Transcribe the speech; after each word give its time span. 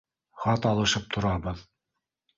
Хат 0.45 0.65
алышып 0.71 1.05
торабыҙ. 1.17 1.63